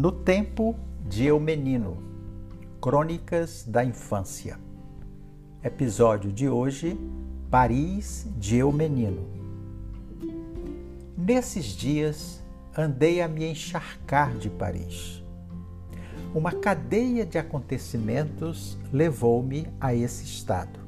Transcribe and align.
No 0.00 0.10
tempo 0.10 0.74
de 1.06 1.26
eu 1.26 1.38
menino. 1.38 1.98
Crônicas 2.80 3.66
da 3.68 3.84
infância. 3.84 4.58
Episódio 5.62 6.32
de 6.32 6.48
hoje: 6.48 6.98
Paris 7.50 8.26
de 8.38 8.56
eu 8.56 8.72
menino. 8.72 9.28
Nesses 11.18 11.66
dias 11.66 12.42
andei 12.74 13.20
a 13.20 13.28
me 13.28 13.44
encharcar 13.44 14.34
de 14.38 14.48
Paris. 14.48 15.22
Uma 16.34 16.52
cadeia 16.52 17.26
de 17.26 17.36
acontecimentos 17.36 18.78
levou-me 18.90 19.68
a 19.78 19.94
esse 19.94 20.24
estado. 20.24 20.80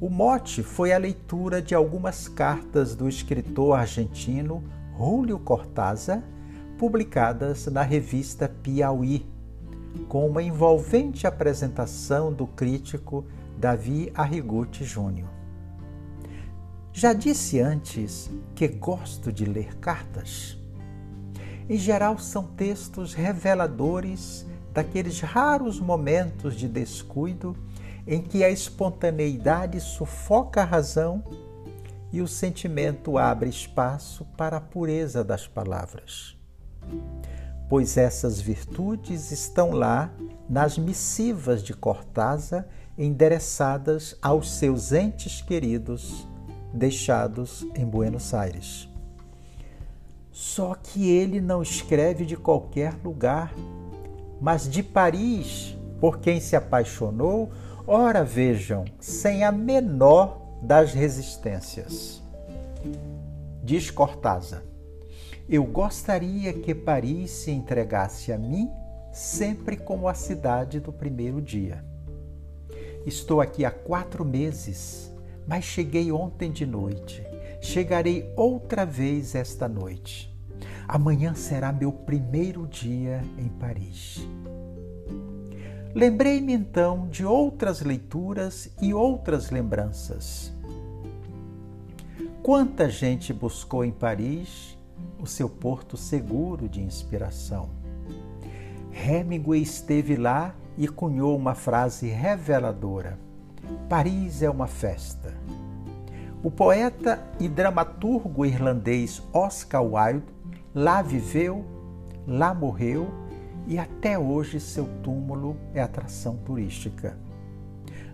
O 0.00 0.10
mote 0.10 0.64
foi 0.64 0.92
a 0.92 0.98
leitura 0.98 1.62
de 1.62 1.72
algumas 1.72 2.26
cartas 2.26 2.96
do 2.96 3.08
escritor 3.08 3.78
argentino 3.78 4.60
Julio 4.98 5.38
Cortázar 5.38 6.20
publicadas 6.82 7.66
na 7.68 7.82
revista 7.82 8.48
Piauí, 8.48 9.24
com 10.08 10.26
uma 10.26 10.42
envolvente 10.42 11.28
apresentação 11.28 12.32
do 12.32 12.44
crítico 12.44 13.24
Davi 13.56 14.10
Arrigucci 14.16 14.82
Júnior. 14.82 15.28
Já 16.92 17.12
disse 17.12 17.60
antes 17.60 18.28
que 18.56 18.66
gosto 18.66 19.32
de 19.32 19.44
ler 19.44 19.76
cartas. 19.76 20.58
Em 21.70 21.78
geral, 21.78 22.18
são 22.18 22.48
textos 22.48 23.14
reveladores 23.14 24.44
daqueles 24.72 25.20
raros 25.20 25.78
momentos 25.78 26.56
de 26.56 26.66
descuido 26.66 27.56
em 28.04 28.20
que 28.20 28.42
a 28.42 28.50
espontaneidade 28.50 29.78
sufoca 29.78 30.62
a 30.62 30.64
razão 30.64 31.22
e 32.12 32.20
o 32.20 32.26
sentimento 32.26 33.18
abre 33.18 33.48
espaço 33.48 34.24
para 34.36 34.56
a 34.56 34.60
pureza 34.60 35.22
das 35.22 35.46
palavras 35.46 36.41
pois 37.68 37.96
essas 37.96 38.40
virtudes 38.40 39.30
estão 39.30 39.70
lá 39.70 40.12
nas 40.48 40.76
missivas 40.76 41.62
de 41.62 41.72
Cortázar 41.72 42.66
endereçadas 42.98 44.16
aos 44.20 44.50
seus 44.50 44.92
entes 44.92 45.40
queridos 45.40 46.26
deixados 46.72 47.66
em 47.74 47.86
Buenos 47.86 48.34
Aires. 48.34 48.88
Só 50.30 50.74
que 50.74 51.10
ele 51.10 51.40
não 51.40 51.62
escreve 51.62 52.24
de 52.24 52.36
qualquer 52.36 52.94
lugar, 53.04 53.54
mas 54.40 54.68
de 54.68 54.82
Paris, 54.82 55.76
por 56.00 56.18
quem 56.18 56.40
se 56.40 56.56
apaixonou, 56.56 57.50
ora 57.86 58.24
vejam, 58.24 58.84
sem 58.98 59.44
a 59.44 59.52
menor 59.52 60.40
das 60.62 60.92
resistências. 60.92 62.22
Diz 63.62 63.90
Cortázar: 63.90 64.62
eu 65.52 65.64
gostaria 65.64 66.50
que 66.50 66.74
Paris 66.74 67.30
se 67.30 67.50
entregasse 67.50 68.32
a 68.32 68.38
mim 68.38 68.70
sempre 69.12 69.76
como 69.76 70.08
a 70.08 70.14
cidade 70.14 70.80
do 70.80 70.90
primeiro 70.90 71.42
dia. 71.42 71.84
Estou 73.04 73.38
aqui 73.38 73.62
há 73.62 73.70
quatro 73.70 74.24
meses, 74.24 75.14
mas 75.46 75.62
cheguei 75.62 76.10
ontem 76.10 76.50
de 76.50 76.64
noite. 76.64 77.22
Chegarei 77.60 78.32
outra 78.34 78.86
vez 78.86 79.34
esta 79.34 79.68
noite. 79.68 80.34
Amanhã 80.88 81.34
será 81.34 81.70
meu 81.70 81.92
primeiro 81.92 82.66
dia 82.66 83.22
em 83.36 83.48
Paris. 83.48 84.26
Lembrei-me 85.94 86.54
então 86.54 87.08
de 87.08 87.26
outras 87.26 87.82
leituras 87.82 88.70
e 88.80 88.94
outras 88.94 89.50
lembranças. 89.50 90.50
Quanta 92.42 92.88
gente 92.88 93.34
buscou 93.34 93.84
em 93.84 93.92
Paris 93.92 94.80
o 95.22 95.26
seu 95.26 95.48
porto 95.48 95.96
seguro 95.96 96.68
de 96.68 96.82
inspiração. 96.82 97.70
Hemingway 98.92 99.62
esteve 99.62 100.16
lá 100.16 100.54
e 100.76 100.88
cunhou 100.88 101.36
uma 101.36 101.54
frase 101.54 102.08
reveladora: 102.08 103.18
Paris 103.88 104.42
é 104.42 104.50
uma 104.50 104.66
festa. 104.66 105.32
O 106.42 106.50
poeta 106.50 107.22
e 107.38 107.48
dramaturgo 107.48 108.44
irlandês 108.44 109.22
Oscar 109.32 109.84
Wilde 109.84 110.26
lá 110.74 111.00
viveu, 111.00 111.64
lá 112.26 112.52
morreu 112.52 113.08
e 113.68 113.78
até 113.78 114.18
hoje 114.18 114.58
seu 114.58 114.86
túmulo 115.04 115.56
é 115.72 115.80
atração 115.80 116.36
turística. 116.38 117.16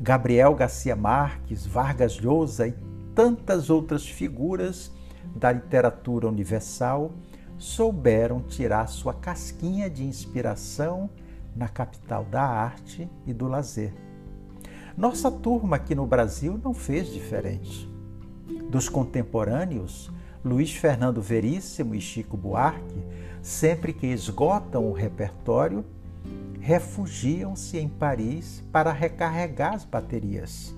Gabriel 0.00 0.54
Garcia 0.54 0.94
Marques, 0.94 1.66
Vargas 1.66 2.20
Llosa 2.20 2.68
e 2.68 2.74
tantas 3.12 3.70
outras 3.70 4.06
figuras 4.06 4.92
da 5.34 5.52
literatura 5.52 6.28
universal 6.28 7.12
souberam 7.58 8.40
tirar 8.40 8.86
sua 8.88 9.14
casquinha 9.14 9.88
de 9.88 10.04
inspiração 10.04 11.08
na 11.54 11.68
capital 11.68 12.24
da 12.24 12.42
arte 12.42 13.08
e 13.26 13.32
do 13.32 13.46
lazer. 13.46 13.94
Nossa 14.96 15.30
turma 15.30 15.76
aqui 15.76 15.94
no 15.94 16.06
Brasil 16.06 16.60
não 16.62 16.74
fez 16.74 17.08
diferente. 17.08 17.88
Dos 18.68 18.88
contemporâneos, 18.88 20.10
Luiz 20.44 20.72
Fernando 20.72 21.22
Veríssimo 21.22 21.94
e 21.94 22.00
Chico 22.00 22.36
Buarque, 22.36 23.02
sempre 23.40 23.92
que 23.92 24.06
esgotam 24.06 24.86
o 24.88 24.92
repertório, 24.92 25.84
refugiam-se 26.60 27.78
em 27.78 27.88
Paris 27.88 28.62
para 28.72 28.92
recarregar 28.92 29.74
as 29.74 29.84
baterias. 29.84 30.74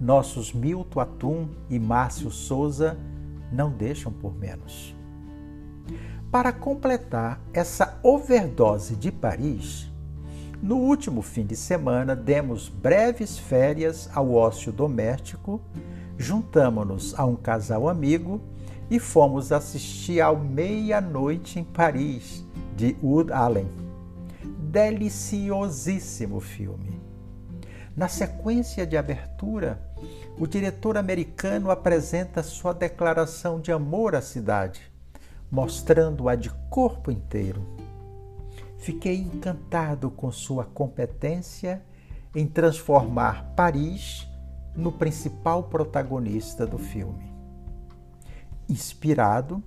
Nossos 0.00 0.52
Milton 0.52 1.00
Atum 1.00 1.48
e 1.68 1.78
Márcio 1.78 2.30
Souza 2.30 2.96
não 3.52 3.70
deixam 3.70 4.12
por 4.12 4.34
menos. 4.34 4.94
Para 6.30 6.52
completar 6.52 7.40
essa 7.52 7.98
overdose 8.02 8.94
de 8.94 9.10
Paris, 9.10 9.90
no 10.60 10.76
último 10.76 11.22
fim 11.22 11.46
de 11.46 11.56
semana 11.56 12.16
demos 12.16 12.68
breves 12.68 13.38
férias 13.38 14.10
ao 14.12 14.34
ócio 14.34 14.72
doméstico, 14.72 15.60
juntamos-nos 16.18 17.18
a 17.18 17.24
um 17.24 17.36
casal 17.36 17.88
amigo 17.88 18.40
e 18.90 18.98
fomos 18.98 19.52
assistir 19.52 20.20
ao 20.20 20.36
Meia-Noite 20.36 21.60
em 21.60 21.64
Paris, 21.64 22.44
de 22.76 22.96
Wood 23.02 23.32
Allen. 23.32 23.68
Deliciosíssimo 24.58 26.40
filme. 26.40 26.97
Na 27.98 28.06
sequência 28.06 28.86
de 28.86 28.96
abertura, 28.96 29.82
o 30.38 30.46
diretor 30.46 30.96
americano 30.96 31.68
apresenta 31.68 32.44
sua 32.44 32.72
declaração 32.72 33.60
de 33.60 33.72
amor 33.72 34.14
à 34.14 34.22
cidade, 34.22 34.80
mostrando-a 35.50 36.36
de 36.36 36.48
corpo 36.70 37.10
inteiro. 37.10 37.60
Fiquei 38.76 39.16
encantado 39.16 40.12
com 40.12 40.30
sua 40.30 40.64
competência 40.64 41.82
em 42.36 42.46
transformar 42.46 43.52
Paris 43.56 44.28
no 44.76 44.92
principal 44.92 45.64
protagonista 45.64 46.64
do 46.64 46.78
filme. 46.78 47.32
Inspirado, 48.68 49.60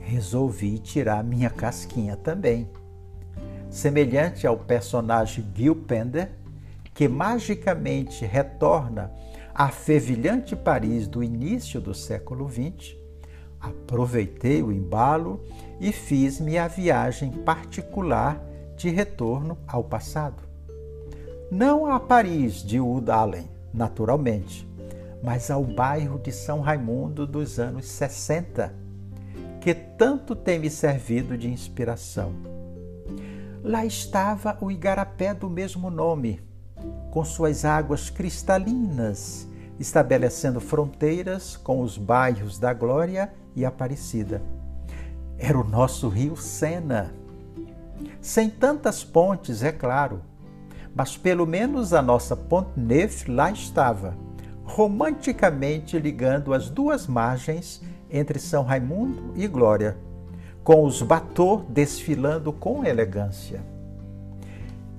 resolvi 0.00 0.78
tirar 0.78 1.24
minha 1.24 1.50
casquinha 1.50 2.16
também. 2.16 2.70
Semelhante 3.68 4.46
ao 4.46 4.56
personagem 4.56 5.44
Gil 5.56 5.74
Pender, 5.74 6.30
que 6.96 7.06
magicamente 7.06 8.24
retorna 8.24 9.12
à 9.54 9.68
fervilhante 9.68 10.56
Paris 10.56 11.06
do 11.06 11.22
início 11.22 11.78
do 11.78 11.92
século 11.92 12.50
XX, 12.50 12.96
aproveitei 13.60 14.62
o 14.62 14.72
embalo 14.72 15.44
e 15.78 15.92
fiz 15.92 16.40
minha 16.40 16.66
viagem 16.66 17.30
particular 17.30 18.42
de 18.78 18.88
retorno 18.88 19.58
ao 19.66 19.84
passado. 19.84 20.42
Não 21.50 21.84
a 21.84 22.00
Paris 22.00 22.62
de 22.62 22.80
Wood 22.80 23.10
Allen, 23.10 23.48
naturalmente, 23.74 24.66
mas 25.22 25.50
ao 25.50 25.64
bairro 25.64 26.18
de 26.18 26.32
São 26.32 26.60
Raimundo 26.60 27.26
dos 27.26 27.58
anos 27.58 27.84
60, 27.88 28.74
que 29.60 29.74
tanto 29.74 30.34
tem 30.34 30.58
me 30.58 30.70
servido 30.70 31.36
de 31.36 31.48
inspiração. 31.48 32.32
Lá 33.62 33.84
estava 33.84 34.56
o 34.62 34.70
igarapé 34.70 35.34
do 35.34 35.50
mesmo 35.50 35.90
nome, 35.90 36.45
com 37.10 37.24
suas 37.24 37.64
águas 37.64 38.10
cristalinas, 38.10 39.48
estabelecendo 39.78 40.60
fronteiras 40.60 41.56
com 41.56 41.80
os 41.80 41.96
bairros 41.96 42.58
da 42.58 42.72
Glória 42.72 43.32
e 43.54 43.64
Aparecida. 43.64 44.42
Era 45.38 45.58
o 45.58 45.64
nosso 45.64 46.08
rio 46.08 46.36
Sena. 46.36 47.12
Sem 48.20 48.50
tantas 48.50 49.02
pontes, 49.04 49.62
é 49.62 49.72
claro, 49.72 50.20
mas 50.94 51.16
pelo 51.16 51.46
menos 51.46 51.92
a 51.92 52.00
nossa 52.00 52.34
Ponte 52.34 52.78
Neuf 52.78 53.30
lá 53.30 53.50
estava, 53.50 54.16
romanticamente 54.64 55.98
ligando 55.98 56.54
as 56.54 56.70
duas 56.70 57.06
margens 57.06 57.82
entre 58.10 58.38
São 58.38 58.64
Raimundo 58.64 59.32
e 59.36 59.46
Glória, 59.46 59.96
com 60.64 60.84
os 60.84 61.02
batô 61.02 61.62
desfilando 61.68 62.52
com 62.52 62.84
elegância. 62.84 63.75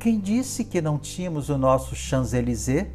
Quem 0.00 0.18
disse 0.18 0.64
que 0.64 0.80
não 0.80 0.98
tínhamos 0.98 1.50
o 1.50 1.58
nosso 1.58 1.94
Champs-Élysées? 1.94 2.86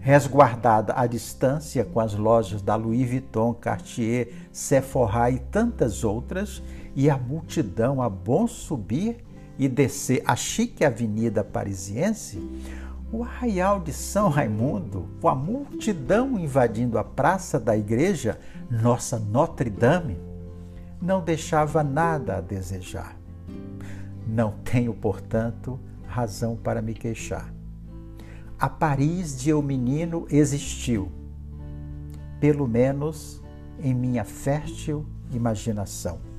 Resguardada 0.00 0.92
à 0.96 1.06
distância 1.06 1.84
com 1.84 2.00
as 2.00 2.14
lojas 2.14 2.60
da 2.60 2.74
Louis 2.74 3.08
Vuitton, 3.08 3.54
Cartier, 3.54 4.32
Sephora 4.50 5.30
e 5.30 5.38
tantas 5.38 6.02
outras 6.02 6.60
e 6.96 7.08
a 7.08 7.16
multidão 7.16 8.02
a 8.02 8.10
bom 8.10 8.48
subir 8.48 9.24
e 9.56 9.68
descer 9.68 10.20
a 10.26 10.34
chique 10.34 10.84
avenida 10.84 11.44
parisiense, 11.44 12.42
o 13.12 13.22
arraial 13.22 13.78
de 13.78 13.92
São 13.92 14.28
Raimundo, 14.28 15.08
com 15.20 15.28
a 15.28 15.34
multidão 15.36 16.36
invadindo 16.36 16.98
a 16.98 17.04
praça 17.04 17.60
da 17.60 17.76
igreja, 17.76 18.36
nossa 18.68 19.16
Notre 19.16 19.70
Dame, 19.70 20.18
não 21.00 21.22
deixava 21.22 21.84
nada 21.84 22.38
a 22.38 22.40
desejar. 22.40 23.16
Não 24.26 24.54
tenho, 24.64 24.92
portanto, 24.92 25.78
razão 26.10 26.56
para 26.56 26.82
me 26.82 26.92
queixar. 26.92 27.54
A 28.58 28.68
Paris 28.68 29.40
de 29.40 29.48
eu 29.48 29.62
menino 29.62 30.26
existiu, 30.28 31.10
pelo 32.38 32.68
menos 32.68 33.42
em 33.82 33.94
minha 33.94 34.24
fértil 34.24 35.06
imaginação. 35.32 36.29